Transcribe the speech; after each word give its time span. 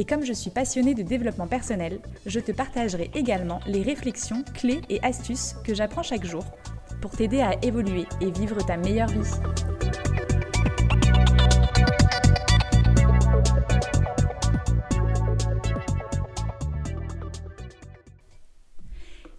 Et 0.00 0.04
comme 0.04 0.24
je 0.24 0.32
suis 0.32 0.50
passionnée 0.50 0.94
de 0.94 1.02
développement 1.02 1.48
personnel, 1.48 1.98
je 2.24 2.38
te 2.38 2.52
partagerai 2.52 3.10
également 3.16 3.58
les 3.66 3.82
réflexions, 3.82 4.44
clés 4.54 4.80
et 4.88 5.02
astuces 5.02 5.56
que 5.64 5.74
j'apprends 5.74 6.04
chaque 6.04 6.24
jour 6.24 6.44
pour 7.02 7.10
t'aider 7.10 7.40
à 7.40 7.56
évoluer 7.64 8.06
et 8.20 8.30
vivre 8.30 8.64
ta 8.64 8.76
meilleure 8.76 9.08
vie. 9.08 9.28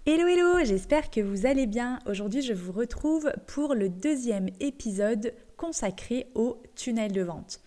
Hello 0.06 0.28
hello, 0.28 0.66
j'espère 0.66 1.10
que 1.10 1.22
vous 1.22 1.46
allez 1.46 1.68
bien. 1.68 2.00
Aujourd'hui 2.06 2.42
je 2.42 2.52
vous 2.52 2.74
retrouve 2.74 3.32
pour 3.48 3.76
le 3.76 3.88
deuxième 3.88 4.50
épisode 4.60 5.34
consacré 5.56 6.28
au 6.36 6.62
tunnel 6.76 7.14
de 7.14 7.22
vente. 7.22 7.62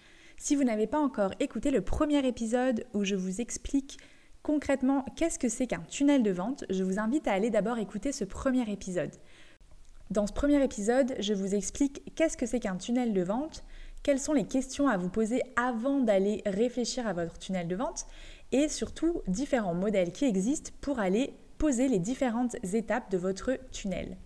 Si 0.45 0.57
vous 0.57 0.65
n'avez 0.65 0.89
pas 0.89 0.99
encore 0.99 1.31
écouté 1.39 1.71
le 1.71 1.83
premier 1.83 2.27
épisode 2.27 2.85
où 2.95 3.05
je 3.05 3.15
vous 3.15 3.41
explique 3.41 3.99
concrètement 4.43 5.05
qu'est-ce 5.15 5.39
que 5.39 5.49
c'est 5.49 5.69
qu'un 5.69 5.85
tunnel 5.89 6.25
de 6.25 6.33
vente, 6.33 6.65
je 6.69 6.83
vous 6.83 6.99
invite 6.99 7.29
à 7.29 7.33
aller 7.33 7.49
d'abord 7.49 7.79
écouter 7.79 8.11
ce 8.11 8.25
premier 8.25 8.69
épisode. 8.69 9.13
Dans 10.11 10.27
ce 10.27 10.33
premier 10.33 10.61
épisode, 10.65 11.15
je 11.21 11.33
vous 11.33 11.55
explique 11.55 12.13
qu'est-ce 12.17 12.37
que 12.37 12.47
c'est 12.47 12.59
qu'un 12.59 12.75
tunnel 12.75 13.13
de 13.13 13.23
vente, 13.23 13.63
quelles 14.03 14.19
sont 14.19 14.33
les 14.33 14.49
questions 14.49 14.89
à 14.89 14.97
vous 14.97 15.11
poser 15.11 15.43
avant 15.55 16.01
d'aller 16.01 16.43
réfléchir 16.45 17.07
à 17.07 17.13
votre 17.13 17.39
tunnel 17.39 17.69
de 17.69 17.77
vente 17.77 18.07
et 18.51 18.69
surtout 18.69 19.23
différents 19.29 19.75
modèles 19.75 20.11
qui 20.11 20.25
existent 20.25 20.73
pour 20.81 20.99
aller 20.99 21.37
poser 21.59 21.87
les 21.87 22.01
différentes 22.01 22.57
étapes 22.75 23.13
de 23.13 23.17
votre 23.17 23.61
tunnel. 23.71 24.17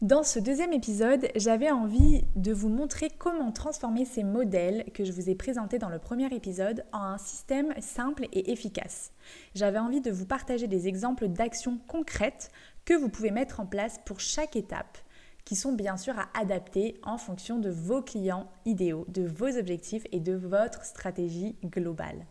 Dans 0.00 0.22
ce 0.22 0.38
deuxième 0.38 0.72
épisode, 0.72 1.26
j'avais 1.34 1.72
envie 1.72 2.22
de 2.36 2.52
vous 2.52 2.68
montrer 2.68 3.10
comment 3.18 3.50
transformer 3.50 4.04
ces 4.04 4.22
modèles 4.22 4.84
que 4.94 5.02
je 5.04 5.10
vous 5.10 5.28
ai 5.28 5.34
présentés 5.34 5.80
dans 5.80 5.88
le 5.88 5.98
premier 5.98 6.32
épisode 6.32 6.84
en 6.92 7.00
un 7.00 7.18
système 7.18 7.74
simple 7.80 8.28
et 8.32 8.52
efficace. 8.52 9.10
J'avais 9.56 9.80
envie 9.80 10.00
de 10.00 10.12
vous 10.12 10.24
partager 10.24 10.68
des 10.68 10.86
exemples 10.86 11.26
d'actions 11.26 11.80
concrètes 11.88 12.52
que 12.84 12.94
vous 12.94 13.08
pouvez 13.08 13.32
mettre 13.32 13.58
en 13.58 13.66
place 13.66 13.98
pour 14.06 14.20
chaque 14.20 14.54
étape, 14.54 14.98
qui 15.44 15.56
sont 15.56 15.72
bien 15.72 15.96
sûr 15.96 16.16
à 16.16 16.28
adapter 16.38 17.00
en 17.02 17.18
fonction 17.18 17.58
de 17.58 17.70
vos 17.70 18.00
clients 18.00 18.48
idéaux, 18.66 19.04
de 19.08 19.26
vos 19.26 19.58
objectifs 19.58 20.06
et 20.12 20.20
de 20.20 20.34
votre 20.34 20.84
stratégie 20.84 21.56
globale. 21.64 22.24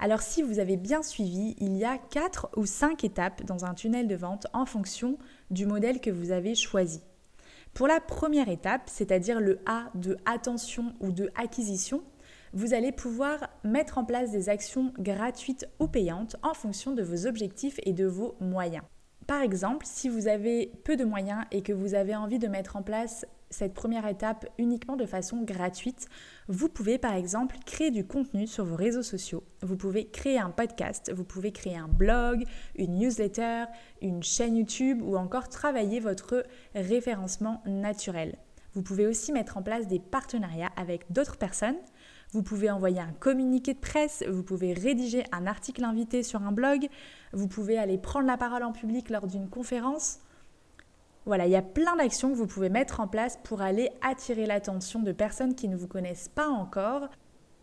Alors 0.00 0.22
si 0.22 0.42
vous 0.42 0.60
avez 0.60 0.76
bien 0.76 1.02
suivi, 1.02 1.56
il 1.58 1.76
y 1.76 1.84
a 1.84 1.98
4 1.98 2.50
ou 2.56 2.66
5 2.66 3.02
étapes 3.02 3.44
dans 3.44 3.64
un 3.64 3.74
tunnel 3.74 4.06
de 4.06 4.14
vente 4.14 4.46
en 4.52 4.64
fonction 4.64 5.18
du 5.50 5.66
modèle 5.66 6.00
que 6.00 6.10
vous 6.10 6.30
avez 6.30 6.54
choisi. 6.54 7.00
Pour 7.74 7.88
la 7.88 8.00
première 8.00 8.48
étape, 8.48 8.82
c'est-à-dire 8.86 9.40
le 9.40 9.58
A 9.66 9.90
de 9.94 10.16
attention 10.24 10.94
ou 11.00 11.10
de 11.10 11.30
acquisition, 11.34 12.02
vous 12.52 12.74
allez 12.74 12.92
pouvoir 12.92 13.50
mettre 13.64 13.98
en 13.98 14.04
place 14.04 14.30
des 14.30 14.48
actions 14.48 14.92
gratuites 14.98 15.68
ou 15.80 15.88
payantes 15.88 16.36
en 16.42 16.54
fonction 16.54 16.92
de 16.92 17.02
vos 17.02 17.26
objectifs 17.26 17.80
et 17.82 17.92
de 17.92 18.06
vos 18.06 18.36
moyens. 18.40 18.84
Par 19.26 19.42
exemple, 19.42 19.84
si 19.84 20.08
vous 20.08 20.28
avez 20.28 20.72
peu 20.84 20.96
de 20.96 21.04
moyens 21.04 21.44
et 21.50 21.62
que 21.62 21.72
vous 21.72 21.94
avez 21.94 22.14
envie 22.14 22.38
de 22.38 22.48
mettre 22.48 22.76
en 22.76 22.82
place 22.82 23.26
cette 23.50 23.74
première 23.74 24.06
étape 24.06 24.46
uniquement 24.58 24.96
de 24.96 25.06
façon 25.06 25.42
gratuite, 25.42 26.08
vous 26.48 26.68
pouvez 26.68 26.98
par 26.98 27.14
exemple 27.14 27.56
créer 27.64 27.90
du 27.90 28.06
contenu 28.06 28.46
sur 28.46 28.64
vos 28.64 28.76
réseaux 28.76 29.02
sociaux. 29.02 29.42
Vous 29.62 29.76
pouvez 29.76 30.08
créer 30.08 30.38
un 30.38 30.50
podcast, 30.50 31.12
vous 31.14 31.24
pouvez 31.24 31.52
créer 31.52 31.76
un 31.76 31.88
blog, 31.88 32.44
une 32.76 32.98
newsletter, 32.98 33.64
une 34.02 34.22
chaîne 34.22 34.56
YouTube 34.56 35.02
ou 35.02 35.16
encore 35.16 35.48
travailler 35.48 36.00
votre 36.00 36.44
référencement 36.74 37.62
naturel. 37.66 38.36
Vous 38.74 38.82
pouvez 38.82 39.06
aussi 39.06 39.32
mettre 39.32 39.56
en 39.56 39.62
place 39.62 39.86
des 39.86 39.98
partenariats 39.98 40.70
avec 40.76 41.10
d'autres 41.10 41.36
personnes. 41.36 41.78
Vous 42.32 42.42
pouvez 42.42 42.70
envoyer 42.70 43.00
un 43.00 43.12
communiqué 43.12 43.72
de 43.72 43.78
presse, 43.78 44.22
vous 44.28 44.42
pouvez 44.42 44.74
rédiger 44.74 45.24
un 45.32 45.46
article 45.46 45.82
invité 45.82 46.22
sur 46.22 46.42
un 46.42 46.52
blog, 46.52 46.88
vous 47.32 47.48
pouvez 47.48 47.78
aller 47.78 47.96
prendre 47.96 48.26
la 48.26 48.36
parole 48.36 48.62
en 48.62 48.72
public 48.72 49.08
lors 49.08 49.26
d'une 49.26 49.48
conférence. 49.48 50.18
Voilà, 51.28 51.44
il 51.44 51.52
y 51.52 51.56
a 51.56 51.62
plein 51.62 51.94
d'actions 51.94 52.30
que 52.30 52.36
vous 52.36 52.46
pouvez 52.46 52.70
mettre 52.70 53.00
en 53.00 53.06
place 53.06 53.38
pour 53.44 53.60
aller 53.60 53.90
attirer 54.00 54.46
l'attention 54.46 55.02
de 55.02 55.12
personnes 55.12 55.54
qui 55.54 55.68
ne 55.68 55.76
vous 55.76 55.86
connaissent 55.86 56.30
pas 56.30 56.48
encore, 56.48 57.10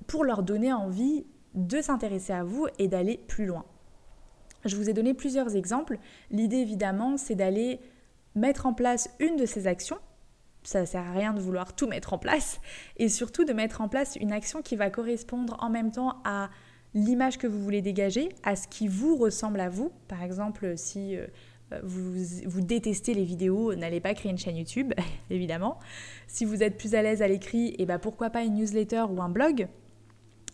pour 0.06 0.24
leur 0.24 0.44
donner 0.44 0.72
envie 0.72 1.26
de 1.56 1.82
s'intéresser 1.82 2.32
à 2.32 2.44
vous 2.44 2.68
et 2.78 2.88
d'aller 2.88 3.18
plus 3.28 3.48
loin. 3.48 3.66
Je 4.66 4.76
vous 4.76 4.88
ai 4.88 4.94
donné 4.94 5.16
plusieurs 5.16 5.56
exemples. 5.56 5.98
L'idée 6.30 6.58
évidemment, 6.58 7.18
c'est 7.18 7.34
d'aller 7.34 7.80
mettre 8.36 8.68
en 8.68 8.76
place 8.76 9.10
une 9.20 9.36
de 9.36 9.48
ces 9.48 9.66
actions. 9.66 9.98
Ça 10.62 10.82
ne 10.82 10.86
sert 10.86 11.02
à 11.02 11.14
rien 11.14 11.34
de 11.34 11.40
vouloir 11.40 11.74
tout 11.74 11.88
mettre 11.88 12.14
en 12.14 12.20
place. 12.20 12.62
Et 12.98 13.10
surtout 13.10 13.46
de 13.46 13.54
mettre 13.54 13.82
en 13.82 13.90
place 13.90 14.16
une 14.16 14.32
action 14.32 14.62
qui 14.62 14.76
va 14.76 14.92
correspondre 14.92 15.58
en 15.60 15.72
même 15.72 15.92
temps 15.92 16.22
à 16.24 16.52
l'image 16.94 17.40
que 17.40 17.48
vous 17.48 17.64
voulez 17.64 17.82
dégager, 17.82 18.30
à 18.44 18.56
ce 18.56 18.68
qui 18.68 18.88
vous 18.88 19.18
ressemble 19.18 19.60
à 19.60 19.70
vous. 19.70 19.92
Par 20.08 20.22
exemple, 20.22 20.78
si 20.78 21.18
euh, 21.74 21.80
vous, 21.84 22.62
détestez 22.62 23.14
les 23.14 23.24
vidéos, 23.24 23.74
n'allez 23.76 24.00
pas 24.00 24.14
créer 24.14 24.32
une 24.32 24.38
chaîne 24.38 24.58
YouTube, 24.58 24.94
évidemment. 25.30 25.80
Si 26.28 26.46
vous 26.46 26.64
êtes 26.64 26.78
plus 26.78 26.96
à 26.96 27.02
l'aise 27.02 27.22
à 27.22 27.28
l'écrit, 27.28 27.70
et 27.70 27.84
eh 27.84 27.86
ben 27.86 28.00
pourquoi 28.00 28.30
pas 28.30 28.44
une 28.44 28.56
newsletter 28.56 29.06
ou 29.10 29.22
un 29.22 29.30
blog? 29.30 29.68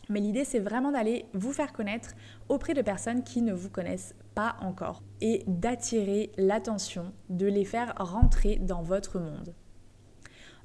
Mais 0.09 0.19
l'idée, 0.19 0.43
c'est 0.43 0.59
vraiment 0.59 0.91
d'aller 0.91 1.25
vous 1.33 1.53
faire 1.53 1.71
connaître 1.71 2.15
auprès 2.49 2.73
de 2.73 2.81
personnes 2.81 3.23
qui 3.23 3.41
ne 3.41 3.53
vous 3.53 3.69
connaissent 3.69 4.13
pas 4.35 4.57
encore 4.61 5.03
et 5.21 5.43
d'attirer 5.47 6.31
l'attention, 6.37 7.13
de 7.29 7.45
les 7.45 7.65
faire 7.65 7.93
rentrer 7.97 8.57
dans 8.57 8.81
votre 8.81 9.19
monde. 9.19 9.53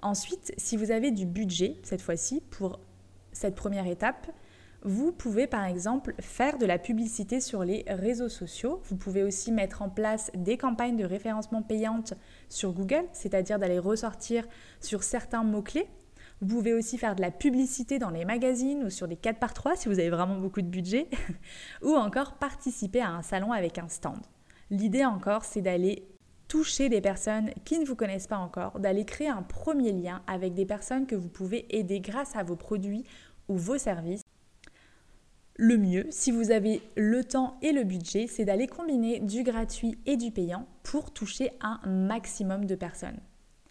Ensuite, 0.03 0.53
si 0.57 0.77
vous 0.77 0.91
avez 0.91 1.11
du 1.11 1.27
budget, 1.27 1.77
cette 1.83 2.03
fois-ci, 2.03 2.43
pour 2.51 2.81
cette 3.33 3.55
première 3.55 3.87
étape, 3.87 4.31
vous 4.86 5.10
pouvez 5.10 5.48
par 5.48 5.64
exemple 5.64 6.14
faire 6.20 6.58
de 6.58 6.64
la 6.64 6.78
publicité 6.78 7.41
sur 7.41 7.64
les 7.64 7.84
réseaux 7.88 8.28
sociaux. 8.28 8.80
Vous 8.84 8.94
pouvez 8.94 9.24
aussi 9.24 9.50
mettre 9.50 9.82
en 9.82 9.88
place 9.88 10.30
des 10.32 10.56
campagnes 10.56 10.97
de 10.97 11.04
référencement 11.04 11.60
payantes 11.60 12.14
sur 12.48 12.72
Google, 12.72 13.02
c'est-à-dire 13.12 13.58
d'aller 13.58 13.80
ressortir 13.80 14.47
sur 14.80 15.02
certains 15.02 15.42
mots-clés. 15.42 15.88
Vous 16.41 16.47
pouvez 16.47 16.72
aussi 16.72 16.98
faire 16.98 17.16
de 17.16 17.20
la 17.20 17.32
publicité 17.32 17.98
dans 17.98 18.10
les 18.10 18.24
magazines 18.24 18.84
ou 18.84 18.91
sur 18.91 19.08
des 19.08 19.16
4 19.16 19.41
par 19.41 19.54
3 19.54 19.74
si 19.74 19.88
vous 19.88 19.98
avez 19.98 20.10
vraiment 20.10 20.38
beaucoup 20.38 20.62
de 20.62 20.69
budget, 20.69 21.08
ou 21.82 21.97
encore 21.97 22.34
participer 22.34 23.00
à 23.00 23.10
un 23.10 23.22
salon 23.22 23.50
avec 23.50 23.78
un 23.78 23.88
stand. 23.88 24.20
L'idée 24.70 25.04
encore, 25.04 25.44
c'est 25.44 25.62
d'aller 25.62 26.06
toucher 26.47 26.88
des 26.88 27.00
personnes 27.00 27.50
qui 27.64 27.80
ne 27.80 27.84
vous 27.84 27.97
connaissent 27.97 28.28
pas 28.28 28.38
encore, 28.38 28.78
d'aller 28.78 29.04
créer 29.04 29.28
un 29.28 29.42
premier 29.42 29.91
lien 29.91 30.22
avec 30.28 30.54
des 30.54 30.64
personnes 30.64 31.08
que 31.08 31.16
vous 31.16 31.28
pouvez 31.28 31.66
aider 31.76 31.98
grâce 31.98 32.36
à 32.36 32.44
vos 32.44 32.54
produits 32.54 33.04
ou 33.48 33.56
vos 33.56 33.78
services 33.78 34.22
le 35.59 35.78
mieux, 35.78 36.06
si 36.11 36.31
vous 36.31 36.50
avez 36.50 36.83
le 36.97 37.25
temps 37.25 37.56
et 37.62 37.72
le 37.72 37.84
budget, 37.84 38.27
c'est 38.27 38.44
d'aller 38.44 38.67
combiner 38.67 39.21
du 39.21 39.43
gratuit 39.43 39.97
et 40.05 40.17
du 40.17 40.31
payant 40.31 40.67
pour 40.83 41.12
toucher 41.12 41.50
un 41.62 41.81
maximum 41.87 42.67
de 42.67 42.75
personnes. 42.75 43.19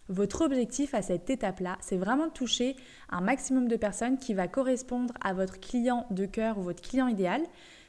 Votre 0.08 0.44
objectif 0.44 0.94
à 0.94 1.02
cette 1.02 1.30
étape-là, 1.30 1.78
c'est 1.80 1.96
vraiment 1.96 2.26
de 2.26 2.32
toucher 2.32 2.76
un 3.08 3.20
maximum 3.20 3.68
de 3.68 3.76
personnes 3.76 4.18
qui 4.18 4.34
va 4.34 4.48
correspondre 4.48 5.14
à 5.20 5.32
votre 5.32 5.60
client 5.60 6.06
de 6.10 6.26
cœur 6.26 6.58
ou 6.58 6.62
votre 6.62 6.82
client 6.82 7.08
idéal, 7.08 7.42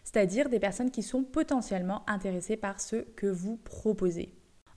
c'est-à-dire 0.03 0.49
des 0.49 0.59
personnes 0.59 0.91
qui 0.91 1.03
sont 1.03 1.23
potentiellement 1.23 2.03
intéressées 2.07 2.57
par 2.57 2.79
ce 2.79 2.97
que 2.97 3.27
vous 3.27 3.57
proposez. 3.57 4.33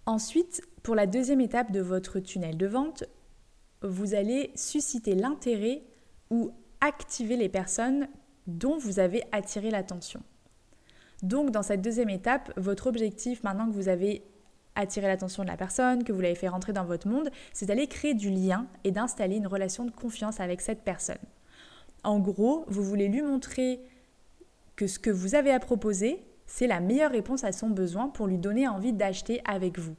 Ensuite, 0.06 0.62
pour 0.82 0.94
la 0.94 1.06
deuxième 1.06 1.40
étape 1.40 1.72
de 1.72 1.80
votre 1.80 2.20
tunnel 2.20 2.56
de 2.56 2.66
vente, 2.66 3.04
vous 3.82 4.14
allez 4.14 4.50
susciter 4.54 5.14
l'intérêt 5.14 5.82
ou 6.30 6.52
activer 6.80 7.36
les 7.36 7.48
personnes 7.48 8.08
dont 8.58 8.78
vous 8.78 8.98
avez 8.98 9.22
attiré 9.32 9.70
l'attention. 9.70 10.22
Donc 11.22 11.50
dans 11.50 11.62
cette 11.62 11.82
deuxième 11.82 12.10
étape, 12.10 12.52
votre 12.56 12.86
objectif, 12.86 13.42
maintenant 13.42 13.66
que 13.66 13.74
vous 13.74 13.88
avez 13.88 14.22
attiré 14.74 15.06
l'attention 15.06 15.42
de 15.42 15.48
la 15.48 15.56
personne, 15.56 16.04
que 16.04 16.12
vous 16.12 16.20
l'avez 16.20 16.34
fait 16.34 16.48
rentrer 16.48 16.72
dans 16.72 16.84
votre 16.84 17.08
monde, 17.08 17.30
c'est 17.52 17.66
d'aller 17.66 17.86
créer 17.86 18.14
du 18.14 18.30
lien 18.30 18.66
et 18.84 18.90
d'installer 18.90 19.36
une 19.36 19.46
relation 19.46 19.84
de 19.84 19.90
confiance 19.90 20.40
avec 20.40 20.60
cette 20.60 20.82
personne. 20.82 21.18
En 22.04 22.18
gros, 22.18 22.64
vous 22.68 22.82
voulez 22.82 23.08
lui 23.08 23.22
montrer 23.22 23.80
que 24.76 24.86
ce 24.86 24.98
que 24.98 25.10
vous 25.10 25.34
avez 25.34 25.50
à 25.50 25.60
proposer, 25.60 26.22
c'est 26.46 26.66
la 26.66 26.80
meilleure 26.80 27.10
réponse 27.10 27.44
à 27.44 27.52
son 27.52 27.68
besoin 27.68 28.08
pour 28.08 28.26
lui 28.26 28.38
donner 28.38 28.66
envie 28.66 28.92
d'acheter 28.92 29.42
avec 29.44 29.78
vous. 29.78 29.94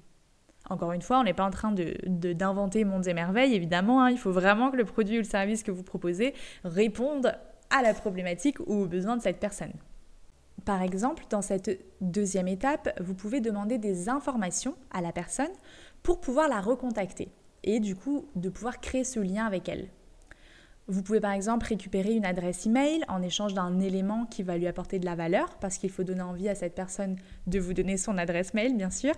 Encore 0.70 0.94
une 0.94 1.02
fois, 1.02 1.20
on 1.20 1.24
n'est 1.24 1.34
pas 1.34 1.46
en 1.46 1.52
train 1.52 1.72
d'inventer 1.72 2.84
de, 2.84 2.90
mondes 2.90 3.08
et 3.08 3.14
merveilles, 3.14 3.54
évidemment. 3.54 4.04
Hein. 4.04 4.12
il 4.12 4.18
faut 4.18 4.32
vraiment 4.32 4.72
que 4.72 4.78
le 4.78 4.86
produit 4.86 5.18
ou 5.18 5.22
le 5.22 5.26
service 5.26 5.64
que 5.64 5.72
vous 5.72 5.84
proposez 5.84 6.34
réponde 6.64 7.36
à 7.72 7.82
la 7.82 7.94
problématique 7.94 8.60
ou 8.60 8.84
aux 8.84 8.86
besoins 8.86 9.18
de 9.18 9.22
cette 9.22 9.40
personne. 9.40 9.74
Par 10.66 10.84
exemple, 10.84 11.24
dans 11.30 11.42
cette 11.42 11.84
deuxième 12.02 12.48
étape, 12.48 12.90
vous 13.02 13.16
pouvez 13.16 13.42
demander 13.42 13.78
des 13.78 14.10
informations 14.10 14.76
à 14.92 15.02
la 15.02 15.12
personne 15.12 15.52
pour 16.04 16.20
pouvoir 16.20 16.48
la 16.48 16.62
recontacter 16.62 17.30
et 17.64 17.80
du 17.80 17.96
coup 17.96 18.26
de 18.36 18.50
pouvoir 18.50 18.80
créer 18.80 19.04
ce 19.04 19.20
lien 19.20 19.46
avec 19.46 19.70
elle. 19.70 19.90
Vous 20.88 21.04
pouvez 21.04 21.20
par 21.20 21.32
exemple 21.32 21.68
récupérer 21.68 22.14
une 22.14 22.26
adresse 22.26 22.66
email 22.66 23.04
en 23.08 23.22
échange 23.22 23.54
d'un 23.54 23.80
élément 23.80 24.26
qui 24.26 24.44
va 24.44 24.58
lui 24.58 24.68
apporter 24.68 25.00
de 25.00 25.06
la 25.06 25.16
valeur 25.16 25.58
parce 25.60 25.78
qu'il 25.78 25.90
faut 25.90 26.04
donner 26.04 26.22
envie 26.22 26.50
à 26.50 26.56
cette 26.56 26.76
personne 26.76 27.16
de 27.48 27.60
vous 27.60 27.74
donner 27.74 27.98
son 27.98 28.18
adresse 28.18 28.54
mail 28.54 28.76
bien 28.76 28.90
sûr. 28.90 29.14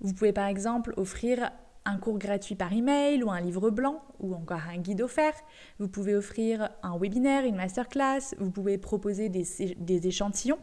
Vous 0.00 0.14
pouvez 0.14 0.32
par 0.32 0.46
exemple 0.46 0.94
offrir 0.96 1.50
un 1.88 1.96
cours 1.96 2.18
gratuit 2.18 2.54
par 2.54 2.72
email 2.72 3.22
ou 3.22 3.30
un 3.30 3.40
livre 3.40 3.70
blanc 3.70 4.02
ou 4.20 4.34
encore 4.34 4.60
un 4.68 4.78
guide 4.78 5.00
offert. 5.00 5.34
Vous 5.78 5.88
pouvez 5.88 6.14
offrir 6.14 6.68
un 6.82 6.98
webinaire, 6.98 7.44
une 7.44 7.56
masterclass. 7.56 8.34
Vous 8.38 8.50
pouvez 8.50 8.76
proposer 8.78 9.28
des, 9.28 9.44
des 9.76 10.06
échantillons. 10.06 10.58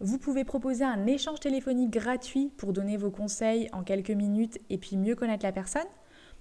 Vous 0.00 0.18
pouvez 0.18 0.44
proposer 0.44 0.84
un 0.84 1.06
échange 1.06 1.40
téléphonique 1.40 1.90
gratuit 1.90 2.52
pour 2.56 2.72
donner 2.72 2.96
vos 2.96 3.10
conseils 3.10 3.68
en 3.72 3.82
quelques 3.82 4.10
minutes 4.10 4.58
et 4.68 4.76
puis 4.76 4.96
mieux 4.96 5.14
connaître 5.14 5.44
la 5.44 5.52
personne. 5.52 5.86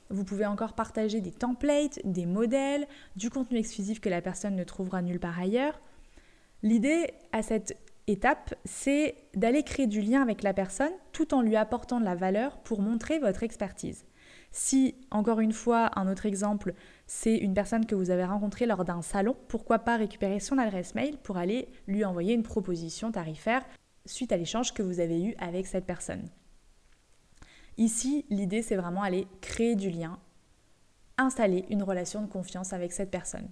Vous 0.10 0.26
pouvez 0.26 0.46
encore 0.46 0.74
partager 0.74 1.22
des 1.22 1.32
templates, 1.32 2.00
des 2.04 2.26
modèles, 2.26 2.88
du 3.16 3.30
contenu 3.30 3.58
exclusif 3.58 4.02
que 4.02 4.10
la 4.10 4.22
personne 4.22 4.56
ne 4.56 4.64
trouvera 4.64 5.02
nulle 5.02 5.20
part 5.20 5.40
ailleurs. 5.40 5.80
L'idée 6.62 7.14
à 7.32 7.42
cette 7.42 7.78
étape, 8.08 8.54
c'est 8.66 9.16
d'aller 9.34 9.64
créer 9.64 9.88
du 9.88 10.02
lien 10.02 10.22
avec 10.22 10.44
la 10.44 10.54
personne 10.54 10.92
tout 11.12 11.34
en 11.34 11.42
lui 11.42 11.56
apportant 11.56 12.00
de 12.00 12.06
la 12.06 12.16
valeur 12.16 12.58
pour 12.60 12.82
montrer 12.82 13.20
votre 13.20 13.44
expertise. 13.44 14.06
Si, 14.52 14.96
encore 15.10 15.40
une 15.40 15.52
fois, 15.52 15.90
un 15.98 16.12
autre 16.12 16.26
exemple, 16.26 16.74
c'est 17.08 17.36
une 17.36 17.56
personne 17.56 17.86
que 17.86 17.96
vous 17.96 18.12
avez 18.12 18.24
rencontrée 18.24 18.68
lors 18.68 18.86
d'un 18.86 19.02
salon, 19.02 19.36
pourquoi 19.48 19.80
pas 19.80 19.98
récupérer 19.98 20.40
son 20.40 20.60
adresse 20.60 20.94
mail 20.94 21.18
pour 21.18 21.38
aller 21.38 21.70
lui 21.88 22.06
envoyer 22.06 22.34
une 22.34 22.44
proposition 22.44 23.12
tarifaire 23.12 23.66
suite 24.06 24.32
à 24.32 24.38
l'échange 24.38 24.74
que 24.74 24.84
vous 24.84 25.00
avez 25.00 25.24
eu 25.24 25.36
avec 25.40 25.66
cette 25.66 25.86
personne. 25.86 26.30
Ici, 27.78 28.26
l'idée, 28.30 28.62
c'est 28.62 28.76
vraiment 28.76 29.02
aller 29.02 29.28
créer 29.42 29.76
du 29.76 29.90
lien, 29.90 30.20
installer 31.18 31.66
une 31.70 31.82
relation 31.82 32.22
de 32.22 32.28
confiance 32.28 32.74
avec 32.74 32.92
cette 32.92 33.10
personne. 33.10 33.50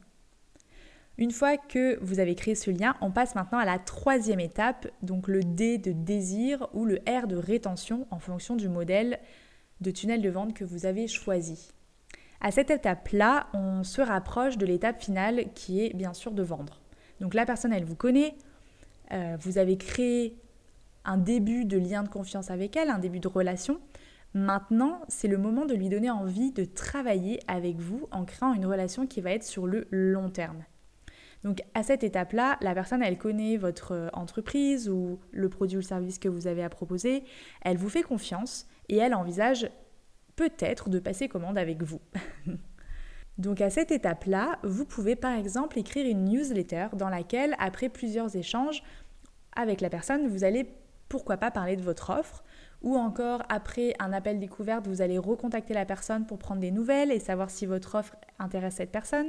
Une 1.22 1.30
fois 1.30 1.56
que 1.56 2.00
vous 2.02 2.18
avez 2.20 2.34
créé 2.34 2.56
ce 2.56 2.72
lien, 2.72 2.96
on 3.00 3.12
passe 3.12 3.36
maintenant 3.36 3.60
à 3.60 3.64
la 3.66 3.78
troisième 3.78 4.40
étape, 4.40 4.88
donc 5.04 5.28
le 5.28 5.44
D 5.44 5.78
de 5.78 5.92
désir 5.92 6.68
ou 6.74 6.84
le 6.84 6.96
R 7.08 7.28
de 7.28 7.36
rétention 7.36 8.08
en 8.10 8.18
fonction 8.18 8.56
du 8.56 8.68
modèle 8.68 9.20
de 9.82 9.92
tunnel 9.92 10.24
de 10.24 10.30
vente 10.32 10.56
que 10.56 10.64
vous 10.64 10.88
avez 10.88 11.08
choisi. 11.08 11.70
À 12.40 12.50
cette 12.50 12.72
étape-là, 12.72 13.50
on 13.54 13.84
se 13.84 14.02
rapproche 14.02 14.58
de 14.58 14.66
l'étape 14.66 15.00
finale 15.00 15.54
qui 15.54 15.86
est 15.86 15.96
bien 15.96 16.16
sûr 16.16 16.32
de 16.32 16.42
vendre. 16.42 16.82
Donc 17.20 17.36
la 17.36 17.46
personne, 17.46 17.72
elle 17.72 17.86
vous 17.86 17.96
connaît, 17.96 18.34
euh, 19.12 19.38
vous 19.42 19.60
avez 19.60 19.78
créé 19.78 20.36
un 21.06 21.20
début 21.20 21.66
de 21.66 21.78
lien 21.78 22.02
de 22.02 22.10
confiance 22.10 22.50
avec 22.50 22.76
elle, 22.76 22.90
un 22.90 22.98
début 22.98 23.20
de 23.20 23.28
relation. 23.28 23.80
Maintenant, 24.34 25.02
c'est 25.08 25.28
le 25.28 25.38
moment 25.38 25.68
de 25.68 25.76
lui 25.76 25.90
donner 25.90 26.10
envie 26.10 26.52
de 26.52 26.66
travailler 26.66 27.40
avec 27.46 27.78
vous 27.78 28.08
en 28.10 28.26
créant 28.26 28.56
une 28.56 28.66
relation 28.66 29.06
qui 29.06 29.22
va 29.22 29.34
être 29.34 29.44
sur 29.44 29.68
le 29.68 29.88
long 29.92 30.32
terme. 30.32 30.64
Donc 31.44 31.62
à 31.74 31.84
cette 31.84 32.04
étape-là, 32.04 32.58
la 32.62 32.74
personne, 32.74 33.02
elle 33.02 33.18
connaît 33.18 33.58
votre 33.58 33.94
euh, 33.94 34.10
entreprise 34.14 34.90
ou 34.90 35.20
le 35.32 35.50
produit 35.50 35.78
ou 35.78 35.80
le 35.80 35.86
service 35.86 36.20
que 36.20 36.30
vous 36.30 36.48
avez 36.48 36.64
à 36.64 36.70
proposer, 36.70 37.24
elle 37.62 37.78
vous 37.78 37.90
fait 37.90 38.04
confiance 38.04 38.68
et 38.90 38.98
elle 38.98 39.16
envisage 39.16 39.70
peut-être 40.36 40.90
de 40.90 41.00
passer 41.00 41.28
commande 41.28 41.58
avec 41.58 41.82
vous. 41.84 42.02
Donc 43.38 43.62
à 43.62 43.70
cette 43.70 43.92
étape-là, 43.92 44.60
vous 44.64 44.86
pouvez 44.86 45.16
par 45.16 45.38
exemple 45.38 45.80
écrire 45.80 46.06
une 46.06 46.26
newsletter 46.26 46.88
dans 46.94 47.10
laquelle, 47.10 47.56
après 47.58 47.90
plusieurs 47.90 48.36
échanges 48.36 48.84
avec 49.56 49.82
la 49.82 49.90
personne, 49.90 50.28
vous 50.28 50.44
allez 50.44 50.68
pourquoi 51.10 51.38
pas 51.38 51.52
parler 51.52 51.76
de 51.76 51.82
votre 51.82 52.10
offre, 52.12 52.44
ou 52.82 52.96
encore 52.96 53.44
après 53.50 53.94
un 54.00 54.14
appel 54.14 54.40
découverte, 54.40 54.88
vous 54.88 55.02
allez 55.02 55.18
recontacter 55.18 55.74
la 55.74 55.86
personne 55.86 56.26
pour 56.26 56.38
prendre 56.38 56.62
des 56.62 56.72
nouvelles 56.72 57.12
et 57.12 57.20
savoir 57.20 57.50
si 57.50 57.66
votre 57.66 57.96
offre 57.96 58.16
intéresse 58.40 58.76
cette 58.76 58.92
personne. 58.92 59.28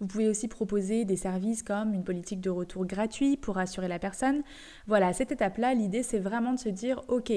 Vous 0.00 0.06
pouvez 0.06 0.28
aussi 0.28 0.46
proposer 0.46 1.06
des 1.06 1.16
services 1.16 1.62
comme 1.62 1.94
une 1.94 2.04
politique 2.04 2.40
de 2.40 2.50
retour 2.50 2.84
gratuit 2.84 3.36
pour 3.38 3.56
assurer 3.56 3.88
la 3.88 3.98
personne. 3.98 4.42
Voilà, 4.86 5.08
à 5.08 5.12
cette 5.14 5.32
étape-là, 5.32 5.72
l'idée 5.72 6.02
c'est 6.02 6.18
vraiment 6.18 6.52
de 6.52 6.58
se 6.58 6.68
dire, 6.68 7.02
ok, 7.08 7.32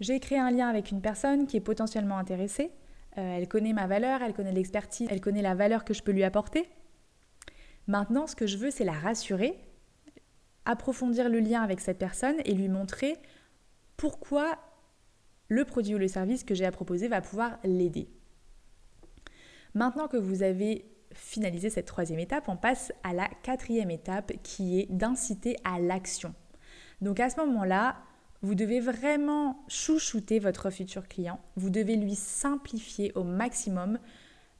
j'ai 0.00 0.20
créé 0.20 0.38
un 0.38 0.50
lien 0.50 0.68
avec 0.68 0.90
une 0.90 1.00
personne 1.00 1.46
qui 1.46 1.56
est 1.56 1.60
potentiellement 1.60 2.18
intéressée, 2.18 2.72
euh, 3.16 3.36
elle 3.36 3.48
connaît 3.48 3.72
ma 3.72 3.86
valeur, 3.86 4.22
elle 4.22 4.34
connaît 4.34 4.52
l'expertise, 4.52 5.08
elle 5.10 5.20
connaît 5.20 5.42
la 5.42 5.54
valeur 5.54 5.84
que 5.84 5.94
je 5.94 6.02
peux 6.02 6.12
lui 6.12 6.24
apporter. 6.24 6.68
Maintenant, 7.86 8.26
ce 8.26 8.36
que 8.36 8.46
je 8.46 8.58
veux, 8.58 8.70
c'est 8.70 8.84
la 8.84 8.92
rassurer, 8.92 9.58
approfondir 10.64 11.28
le 11.28 11.40
lien 11.40 11.62
avec 11.62 11.80
cette 11.80 11.98
personne 11.98 12.36
et 12.44 12.54
lui 12.54 12.68
montrer 12.68 13.16
pourquoi 13.96 14.58
le 15.48 15.64
produit 15.64 15.94
ou 15.94 15.98
le 15.98 16.08
service 16.08 16.44
que 16.44 16.54
j'ai 16.54 16.66
à 16.66 16.70
proposer 16.70 17.08
va 17.08 17.20
pouvoir 17.20 17.58
l'aider. 17.64 18.08
Maintenant 19.74 20.08
que 20.08 20.16
vous 20.16 20.42
avez 20.42 20.84
finalisé 21.18 21.68
cette 21.68 21.86
troisième 21.86 22.20
étape, 22.20 22.48
on 22.48 22.56
passe 22.56 22.92
à 23.02 23.12
la 23.12 23.28
quatrième 23.42 23.90
étape 23.90 24.32
qui 24.42 24.80
est 24.80 24.86
d'inciter 24.90 25.56
à 25.64 25.78
l'action. 25.78 26.34
Donc 27.00 27.20
à 27.20 27.28
ce 27.28 27.36
moment-là, 27.40 27.96
vous 28.42 28.54
devez 28.54 28.80
vraiment 28.80 29.64
chouchouter 29.68 30.38
votre 30.38 30.70
futur 30.70 31.08
client. 31.08 31.40
Vous 31.56 31.70
devez 31.70 31.96
lui 31.96 32.14
simplifier 32.14 33.12
au 33.14 33.24
maximum 33.24 33.98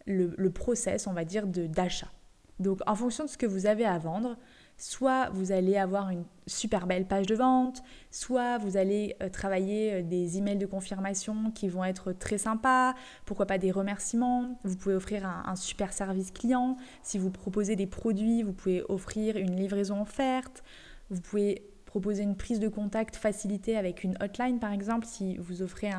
le, 0.07 0.35
le 0.37 0.51
process, 0.51 1.07
on 1.07 1.13
va 1.13 1.25
dire, 1.25 1.47
d'achat. 1.47 2.11
Donc 2.59 2.81
en 2.87 2.95
fonction 2.97 3.25
de 3.25 3.29
ce 3.29 3.39
que 3.39 3.47
vous 3.47 3.67
avez 3.67 3.85
à 3.85 3.99
vendre, 3.99 4.37
soit 4.79 5.29
vous 5.31 5.51
allez 5.51 5.77
avoir 5.77 6.11
une 6.11 6.25
super 6.47 6.87
belle 6.87 7.05
page 7.05 7.27
de 7.27 7.35
vente, 7.35 7.83
soit 8.11 8.59
vous 8.59 8.77
allez 8.77 9.17
euh, 9.21 9.29
travailler 9.29 9.95
euh, 9.95 10.03
des 10.03 10.39
emails 10.39 10.57
de 10.57 10.67
confirmation 10.67 11.51
qui 11.51 11.69
vont 11.69 11.85
être 11.85 12.13
très 12.13 12.39
sympas, 12.39 12.95
pourquoi 13.27 13.47
pas 13.47 13.59
des 13.59 13.73
remerciements, 13.73 14.59
vous 14.63 14.77
pouvez 14.77 14.95
offrir 14.95 15.27
un, 15.27 15.57
super 15.57 15.93
service 15.93 16.31
client, 16.31 16.77
si 17.03 17.19
vous 17.19 17.31
proposez 17.31 17.75
des 17.75 17.89
produits, 17.89 18.43
vous 18.43 18.53
pouvez 18.53 18.83
offrir 18.89 19.37
une 19.37 19.57
livraison 19.57 20.01
offerte, 20.01 20.63
vous 21.11 21.21
pouvez 21.21 21.69
proposer 21.85 22.23
une 22.23 22.37
prise 22.37 22.61
de 22.61 22.69
contact 22.69 23.17
facilitée 23.17 23.77
avec 23.77 24.05
une 24.05 24.17
hotline 24.23 24.61
par 24.61 24.73
exemple, 24.73 25.07
si 25.07 25.37
vous 25.39 25.63
offrez 25.63 25.91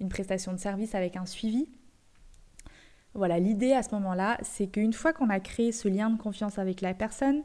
une 0.00 0.08
prestation 0.08 0.52
de 0.52 0.58
service 0.58 0.94
avec 0.94 1.16
un 1.16 1.26
suivi. 1.26 1.68
Voilà, 3.14 3.38
l'idée 3.38 3.72
à 3.72 3.82
ce 3.82 3.94
moment-là, 3.94 4.38
c'est 4.42 4.68
qu'une 4.68 4.94
fois 4.94 5.12
qu'on 5.12 5.28
a 5.28 5.38
créé 5.38 5.70
ce 5.70 5.88
lien 5.88 6.08
de 6.08 6.16
confiance 6.16 6.58
avec 6.58 6.80
la 6.80 6.94
personne, 6.94 7.42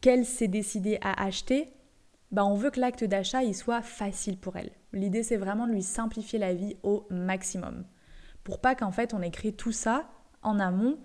qu'elle 0.00 0.24
s'est 0.24 0.48
décidée 0.48 0.98
à 1.02 1.22
acheter, 1.24 1.72
bah 2.30 2.44
on 2.44 2.54
veut 2.54 2.70
que 2.70 2.80
l'acte 2.80 3.04
d'achat 3.04 3.42
il 3.42 3.54
soit 3.54 3.82
facile 3.82 4.38
pour 4.38 4.56
elle. 4.56 4.70
L'idée 4.92 5.22
c'est 5.22 5.36
vraiment 5.36 5.66
de 5.66 5.72
lui 5.72 5.82
simplifier 5.82 6.38
la 6.38 6.54
vie 6.54 6.76
au 6.82 7.06
maximum. 7.10 7.84
Pour 8.44 8.60
pas 8.60 8.74
qu'en 8.74 8.92
fait 8.92 9.14
on 9.14 9.22
ait 9.22 9.30
créé 9.30 9.52
tout 9.52 9.72
ça 9.72 10.08
en 10.42 10.58
amont, 10.58 10.98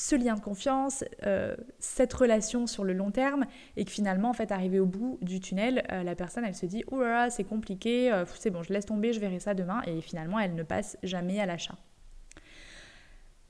ce 0.00 0.16
lien 0.16 0.34
de 0.34 0.40
confiance, 0.40 1.04
euh, 1.26 1.56
cette 1.78 2.12
relation 2.14 2.66
sur 2.66 2.84
le 2.84 2.92
long 2.92 3.10
terme, 3.10 3.44
et 3.76 3.84
que 3.84 3.90
finalement, 3.90 4.30
en 4.30 4.32
fait, 4.32 4.52
arrivé 4.52 4.80
au 4.80 4.86
bout 4.86 5.18
du 5.20 5.40
tunnel, 5.40 5.84
euh, 5.92 6.02
la 6.02 6.14
personne, 6.14 6.44
elle 6.44 6.54
se 6.54 6.66
dit, 6.66 6.84
là, 6.90 7.28
c'est 7.28 7.44
compliqué, 7.44 8.10
euh, 8.12 8.24
c'est 8.38 8.50
bon, 8.50 8.62
je 8.62 8.72
laisse 8.72 8.86
tomber, 8.86 9.12
je 9.12 9.20
verrai 9.20 9.40
ça 9.40 9.52
demain, 9.52 9.82
et 9.86 10.00
finalement, 10.00 10.38
elle 10.38 10.54
ne 10.54 10.62
passe 10.62 10.96
jamais 11.02 11.40
à 11.40 11.46
l'achat. 11.46 11.76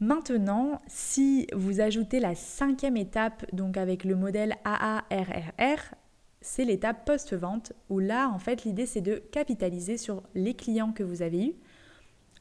Maintenant, 0.01 0.81
si 0.87 1.47
vous 1.55 1.83
ajoutez 1.83 2.21
la 2.21 2.35
cinquième 2.35 2.97
étape, 2.97 3.45
donc 3.55 3.77
avec 3.77 4.05
le 4.05 4.17
modèle 4.17 4.57
AARRR, 4.65 5.95
c'est 6.41 6.65
l'étape 6.65 7.05
post-vente, 7.05 7.75
où 7.91 7.99
là, 7.99 8.31
en 8.31 8.39
fait, 8.39 8.65
l'idée, 8.65 8.87
c'est 8.87 9.03
de 9.03 9.17
capitaliser 9.17 9.99
sur 9.99 10.23
les 10.35 10.55
clients 10.55 10.93
que 10.93 11.03
vous 11.03 11.21
avez 11.21 11.55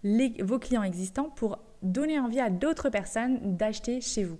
eus, 0.03 0.41
vos 0.41 0.57
clients 0.57 0.83
existants, 0.83 1.29
pour 1.29 1.59
donner 1.83 2.17
envie 2.17 2.39
à 2.39 2.49
d'autres 2.49 2.89
personnes 2.89 3.57
d'acheter 3.57 3.99
chez 3.99 4.23
vous. 4.23 4.37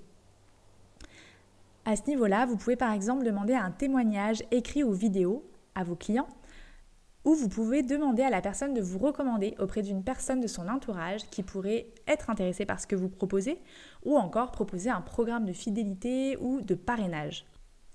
À 1.83 1.97
ce 1.97 2.07
niveau-là, 2.07 2.45
vous 2.45 2.55
pouvez 2.55 2.77
par 2.77 2.93
exemple 2.93 3.25
demander 3.25 3.53
un 3.53 3.71
témoignage 3.71 4.43
écrit 4.51 4.83
ou 4.83 4.93
vidéo 4.93 5.43
à 5.75 5.83
vos 5.83 5.95
clients 5.95 6.27
ou 7.25 7.33
vous 7.33 7.49
pouvez 7.49 7.83
demander 7.83 8.23
à 8.23 8.29
la 8.29 8.41
personne 8.41 8.73
de 8.73 8.81
vous 8.81 8.99
recommander 8.99 9.55
auprès 9.59 9.81
d'une 9.81 10.03
personne 10.03 10.39
de 10.39 10.47
son 10.47 10.67
entourage 10.67 11.29
qui 11.29 11.43
pourrait 11.43 11.87
être 12.07 12.29
intéressée 12.29 12.65
par 12.65 12.79
ce 12.79 12.87
que 12.87 12.95
vous 12.95 13.09
proposez, 13.09 13.59
ou 14.05 14.17
encore 14.17 14.51
proposer 14.51 14.89
un 14.89 15.01
programme 15.01 15.45
de 15.45 15.53
fidélité 15.53 16.37
ou 16.37 16.61
de 16.61 16.75
parrainage. 16.75 17.45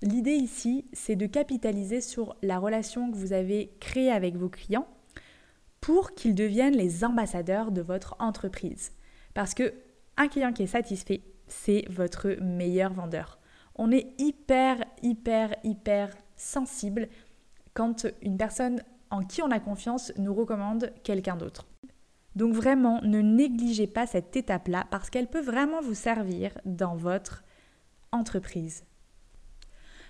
L'idée 0.01 0.35
ici, 0.35 0.85
c'est 0.93 1.15
de 1.15 1.25
capitaliser 1.25 2.01
sur 2.01 2.35
la 2.43 2.59
relation 2.59 3.11
que 3.11 3.17
vous 3.17 3.33
avez 3.33 3.75
créée 3.79 4.11
avec 4.11 4.35
vos 4.35 4.49
clients 4.49 4.87
pour 5.81 6.13
qu'ils 6.13 6.35
deviennent 6.35 6.75
les 6.75 7.03
ambassadeurs 7.03 7.71
de 7.71 7.81
votre 7.81 8.15
entreprise. 8.19 8.91
Parce 9.33 9.53
que 9.53 9.73
un 10.17 10.27
client 10.27 10.53
qui 10.53 10.63
est 10.63 10.67
satisfait, 10.67 11.21
c'est 11.47 11.85
votre 11.89 12.37
meilleur 12.41 12.93
vendeur. 12.93 13.39
On 13.75 13.91
est 13.91 14.13
hyper, 14.17 14.83
hyper, 15.03 15.55
hyper 15.63 16.15
sensible 16.35 17.07
quand 17.73 18.07
une 18.21 18.37
personne 18.37 18.81
en 19.15 19.23
qui 19.23 19.41
on 19.41 19.51
a 19.51 19.59
confiance 19.59 20.11
nous 20.17 20.33
recommande 20.33 20.91
quelqu'un 21.03 21.35
d'autre. 21.37 21.67
Donc 22.35 22.53
vraiment, 22.53 22.99
ne 23.01 23.21
négligez 23.21 23.87
pas 23.87 24.05
cette 24.05 24.35
étape-là 24.35 24.85
parce 24.91 25.09
qu'elle 25.09 25.27
peut 25.27 25.41
vraiment 25.41 25.81
vous 25.81 25.93
servir 25.93 26.51
dans 26.65 26.95
votre 26.95 27.43
entreprise. 28.11 28.83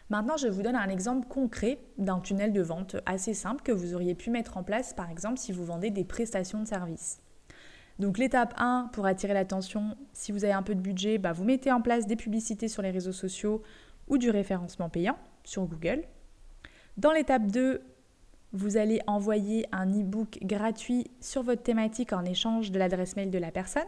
Maintenant, 0.10 0.38
je 0.38 0.48
vous 0.48 0.62
donne 0.62 0.76
un 0.76 0.90
exemple 0.90 1.28
concret 1.28 1.80
d'un 1.98 2.20
tunnel 2.20 2.52
de 2.52 2.62
vente 2.62 2.96
assez 3.06 3.34
simple 3.34 3.64
que 3.64 3.72
vous 3.72 3.96
auriez 3.96 4.16
pu 4.16 4.30
mettre 4.30 4.58
en 4.58 4.64
place, 4.64 4.94
par 4.94 5.10
exemple, 5.10 5.40
si 5.40 5.52
vous 5.52 5.66
vendez 5.66 5.90
des 5.90 6.04
prestations 6.04 6.60
de 6.60 6.68
services. 6.68 7.20
Donc 7.98 8.18
l'étape 8.18 8.54
1, 8.58 8.90
pour 8.92 9.06
attirer 9.06 9.34
l'attention, 9.34 9.96
si 10.14 10.32
vous 10.32 10.44
avez 10.44 10.54
un 10.54 10.64
peu 10.64 10.76
de 10.76 10.82
budget, 10.82 11.18
bah, 11.18 11.32
vous 11.32 11.44
mettez 11.44 11.72
en 11.72 11.82
place 11.82 12.08
des 12.08 12.16
publicités 12.16 12.68
sur 12.68 12.82
les 12.82 12.92
réseaux 12.92 13.14
sociaux 13.14 13.64
ou 14.08 14.18
du 14.18 14.30
référencement 14.30 14.90
payant 14.90 15.18
sur 15.44 15.66
Google. 15.66 16.04
Dans 16.98 17.12
l'étape 17.12 17.48
2, 17.48 17.82
vous 18.56 18.78
allez 18.78 19.02
envoyer 19.06 19.66
un 19.74 19.88
e-book 19.90 20.40
gratuit 20.42 21.12
sur 21.20 21.44
votre 21.44 21.62
thématique 21.62 22.14
en 22.14 22.24
échange 22.24 22.72
de 22.72 22.80
l'adresse 22.80 23.18
mail 23.18 23.30
de 23.30 23.38
la 23.38 23.52
personne. 23.52 23.84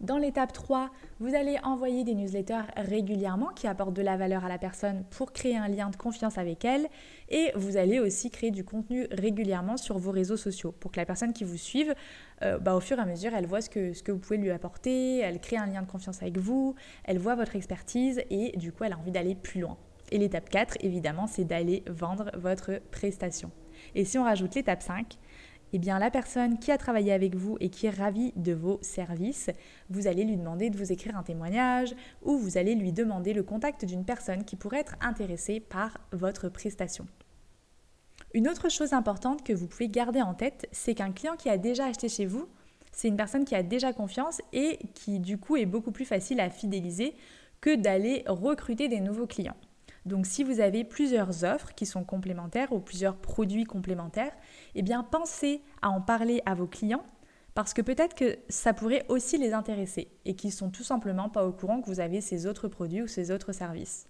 Dans 0.00 0.18
l'étape 0.18 0.52
3, 0.52 0.90
vous 1.20 1.34
allez 1.34 1.56
envoyer 1.62 2.04
des 2.04 2.14
newsletters 2.14 2.64
régulièrement 2.76 3.48
qui 3.54 3.66
apportent 3.66 3.94
de 3.94 4.02
la 4.02 4.18
valeur 4.18 4.44
à 4.44 4.48
la 4.48 4.58
personne 4.58 5.04
pour 5.08 5.32
créer 5.32 5.56
un 5.56 5.68
lien 5.68 5.88
de 5.88 5.96
confiance 5.96 6.36
avec 6.36 6.64
elle. 6.66 6.88
Et 7.30 7.52
vous 7.54 7.78
allez 7.78 8.00
aussi 8.00 8.28
créer 8.28 8.50
du 8.50 8.64
contenu 8.64 9.06
régulièrement 9.10 9.78
sur 9.78 9.96
vos 9.96 10.10
réseaux 10.10 10.36
sociaux 10.36 10.72
pour 10.72 10.90
que 10.90 11.00
la 11.00 11.06
personne 11.06 11.32
qui 11.32 11.44
vous 11.44 11.56
suive, 11.56 11.94
euh, 12.42 12.58
bah, 12.58 12.74
au 12.74 12.80
fur 12.80 12.98
et 12.98 13.00
à 13.00 13.06
mesure, 13.06 13.32
elle 13.34 13.46
voit 13.46 13.62
ce 13.62 13.70
que, 13.70 13.94
ce 13.94 14.02
que 14.02 14.12
vous 14.12 14.18
pouvez 14.18 14.36
lui 14.36 14.50
apporter, 14.50 15.20
elle 15.20 15.40
crée 15.40 15.56
un 15.56 15.66
lien 15.66 15.80
de 15.80 15.90
confiance 15.90 16.20
avec 16.20 16.36
vous, 16.36 16.74
elle 17.04 17.18
voit 17.18 17.36
votre 17.36 17.56
expertise 17.56 18.20
et 18.28 18.54
du 18.58 18.72
coup, 18.72 18.84
elle 18.84 18.92
a 18.92 18.98
envie 18.98 19.12
d'aller 19.12 19.36
plus 19.36 19.60
loin. 19.60 19.78
Et 20.10 20.18
l'étape 20.18 20.48
4, 20.48 20.78
évidemment, 20.80 21.26
c'est 21.26 21.44
d'aller 21.44 21.82
vendre 21.86 22.30
votre 22.34 22.80
prestation. 22.90 23.50
Et 23.94 24.04
si 24.04 24.18
on 24.18 24.24
rajoute 24.24 24.54
l'étape 24.54 24.82
5, 24.82 25.18
eh 25.72 25.78
bien 25.78 25.98
la 25.98 26.10
personne 26.10 26.60
qui 26.60 26.70
a 26.70 26.78
travaillé 26.78 27.12
avec 27.12 27.34
vous 27.34 27.56
et 27.58 27.68
qui 27.68 27.86
est 27.86 27.90
ravie 27.90 28.32
de 28.36 28.52
vos 28.52 28.78
services, 28.80 29.50
vous 29.90 30.06
allez 30.06 30.24
lui 30.24 30.36
demander 30.36 30.70
de 30.70 30.78
vous 30.78 30.92
écrire 30.92 31.16
un 31.16 31.24
témoignage 31.24 31.96
ou 32.22 32.38
vous 32.38 32.56
allez 32.58 32.76
lui 32.76 32.92
demander 32.92 33.32
le 33.32 33.42
contact 33.42 33.84
d'une 33.84 34.04
personne 34.04 34.44
qui 34.44 34.54
pourrait 34.54 34.78
être 34.78 34.94
intéressée 35.00 35.58
par 35.58 35.98
votre 36.12 36.48
prestation. 36.48 37.08
Une 38.34 38.48
autre 38.48 38.68
chose 38.68 38.92
importante 38.92 39.44
que 39.44 39.52
vous 39.52 39.66
pouvez 39.66 39.88
garder 39.88 40.22
en 40.22 40.34
tête, 40.34 40.68
c'est 40.70 40.94
qu'un 40.94 41.10
client 41.10 41.36
qui 41.36 41.48
a 41.48 41.58
déjà 41.58 41.86
acheté 41.86 42.08
chez 42.08 42.26
vous, 42.26 42.46
c'est 42.92 43.08
une 43.08 43.16
personne 43.16 43.44
qui 43.44 43.56
a 43.56 43.64
déjà 43.64 43.92
confiance 43.92 44.40
et 44.52 44.78
qui 44.94 45.18
du 45.18 45.38
coup 45.38 45.56
est 45.56 45.66
beaucoup 45.66 45.90
plus 45.90 46.04
facile 46.04 46.38
à 46.38 46.50
fidéliser 46.50 47.14
que 47.60 47.74
d'aller 47.74 48.22
recruter 48.28 48.88
des 48.88 49.00
nouveaux 49.00 49.26
clients. 49.26 49.56
Donc 50.06 50.26
si 50.26 50.44
vous 50.44 50.60
avez 50.60 50.84
plusieurs 50.84 51.44
offres 51.44 51.74
qui 51.74 51.86
sont 51.86 52.04
complémentaires 52.04 52.72
ou 52.72 52.80
plusieurs 52.80 53.16
produits 53.16 53.64
complémentaires, 53.64 54.32
eh 54.74 54.84
pensez 55.10 55.62
à 55.80 55.90
en 55.90 56.00
parler 56.00 56.42
à 56.44 56.54
vos 56.54 56.66
clients 56.66 57.04
parce 57.54 57.72
que 57.72 57.82
peut-être 57.82 58.14
que 58.14 58.36
ça 58.48 58.74
pourrait 58.74 59.06
aussi 59.08 59.38
les 59.38 59.52
intéresser 59.52 60.08
et 60.24 60.34
qu'ils 60.34 60.52
sont 60.52 60.70
tout 60.70 60.82
simplement 60.82 61.28
pas 61.28 61.46
au 61.46 61.52
courant 61.52 61.80
que 61.80 61.86
vous 61.86 62.00
avez 62.00 62.20
ces 62.20 62.46
autres 62.46 62.68
produits 62.68 63.02
ou 63.02 63.06
ces 63.06 63.30
autres 63.30 63.52
services. 63.52 64.06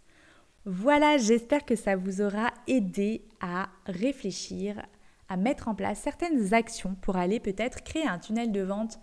Voilà, 0.64 1.18
j'espère 1.18 1.66
que 1.66 1.76
ça 1.76 1.94
vous 1.94 2.22
aura 2.22 2.50
aidé 2.66 3.26
à 3.40 3.68
réfléchir, 3.84 4.82
à 5.28 5.36
mettre 5.36 5.68
en 5.68 5.74
place 5.74 6.00
certaines 6.00 6.54
actions 6.54 6.96
pour 7.02 7.16
aller 7.16 7.38
peut-être 7.38 7.84
créer 7.84 8.06
un 8.06 8.18
tunnel 8.18 8.50
de 8.50 8.62
vente 8.62 8.98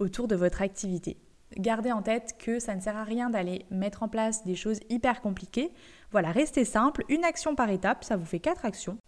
autour 0.00 0.26
de 0.26 0.34
votre 0.34 0.62
activité 0.62 1.16
gardez 1.56 1.92
en 1.92 2.02
tête 2.02 2.36
que 2.38 2.58
ça 2.58 2.74
ne 2.74 2.80
sert 2.80 2.96
à 2.96 3.04
rien 3.04 3.30
d'aller 3.30 3.66
mettre 3.70 4.02
en 4.02 4.08
place 4.08 4.44
des 4.44 4.54
choses 4.56 4.80
hyper 4.88 5.20
compliquées. 5.20 5.72
Voilà, 6.10 6.30
restez 6.30 6.64
simple, 6.64 7.04
une 7.08 7.24
action 7.24 7.54
par 7.54 7.70
étape, 7.70 8.04
ça 8.04 8.16
vous 8.16 8.24
fait 8.24 8.40
quatre 8.40 8.64
actions. 8.64 8.98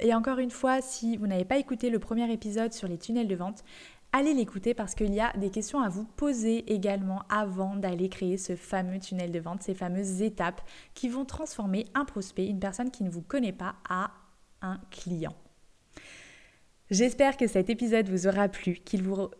Et 0.00 0.14
encore 0.14 0.38
une 0.38 0.50
fois, 0.50 0.80
si 0.80 1.16
vous 1.16 1.26
n'avez 1.26 1.44
pas 1.44 1.58
écouté 1.58 1.90
le 1.90 1.98
premier 1.98 2.32
épisode 2.32 2.72
sur 2.72 2.88
les 2.88 2.98
tunnels 2.98 3.28
de 3.28 3.34
vente, 3.34 3.64
allez 4.12 4.32
l'écouter 4.32 4.74
parce 4.74 4.94
qu'il 4.94 5.12
y 5.12 5.20
a 5.20 5.32
des 5.36 5.50
questions 5.50 5.80
à 5.80 5.88
vous 5.88 6.04
poser 6.04 6.72
également 6.72 7.22
avant 7.28 7.76
d'aller 7.76 8.08
créer 8.08 8.36
ce 8.36 8.56
fameux 8.56 8.98
tunnel 9.00 9.32
de 9.32 9.40
vente, 9.40 9.62
ces 9.62 9.74
fameuses 9.74 10.22
étapes 10.22 10.62
qui 10.94 11.08
vont 11.08 11.24
transformer 11.24 11.86
un 11.94 12.04
prospect, 12.04 12.46
une 12.46 12.60
personne 12.60 12.90
qui 12.90 13.04
ne 13.04 13.10
vous 13.10 13.22
connaît 13.22 13.52
pas, 13.52 13.74
à 13.88 14.12
un 14.62 14.80
client. 14.90 15.34
J'espère 16.90 17.36
que 17.36 17.46
cet 17.46 17.68
épisode 17.68 18.08
vous 18.08 18.26
aura 18.26 18.48
plu, 18.48 18.74
qu'il 18.74 19.02
vous 19.02 19.30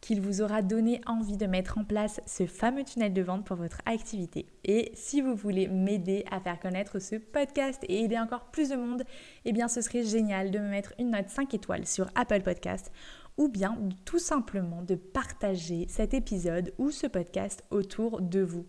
qu'il 0.00 0.20
vous 0.20 0.40
aura 0.40 0.62
donné 0.62 1.00
envie 1.06 1.36
de 1.36 1.46
mettre 1.46 1.78
en 1.78 1.84
place 1.84 2.20
ce 2.26 2.46
fameux 2.46 2.84
tunnel 2.84 3.12
de 3.12 3.22
vente 3.22 3.44
pour 3.44 3.56
votre 3.56 3.78
activité. 3.86 4.46
Et 4.64 4.90
si 4.94 5.20
vous 5.20 5.34
voulez 5.34 5.68
m'aider 5.68 6.24
à 6.30 6.40
faire 6.40 6.60
connaître 6.60 6.98
ce 6.98 7.16
podcast 7.16 7.82
et 7.88 8.02
aider 8.02 8.18
encore 8.18 8.46
plus 8.50 8.68
de 8.68 8.76
monde, 8.76 9.02
eh 9.44 9.52
bien 9.52 9.68
ce 9.68 9.80
serait 9.80 10.04
génial 10.04 10.50
de 10.50 10.58
me 10.58 10.68
mettre 10.68 10.94
une 10.98 11.10
note 11.10 11.28
5 11.28 11.52
étoiles 11.54 11.86
sur 11.86 12.06
Apple 12.14 12.42
Podcast 12.42 12.92
ou 13.36 13.48
bien 13.48 13.78
tout 14.04 14.18
simplement 14.18 14.82
de 14.82 14.96
partager 14.96 15.86
cet 15.88 16.12
épisode 16.12 16.72
ou 16.78 16.90
ce 16.90 17.06
podcast 17.06 17.64
autour 17.70 18.20
de 18.20 18.40
vous. 18.40 18.66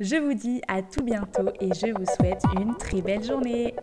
Je 0.00 0.16
vous 0.16 0.34
dis 0.34 0.60
à 0.66 0.82
tout 0.82 1.04
bientôt 1.04 1.48
et 1.60 1.68
je 1.72 1.92
vous 1.96 2.06
souhaite 2.16 2.42
une 2.60 2.76
très 2.76 3.00
belle 3.00 3.22
journée. 3.22 3.74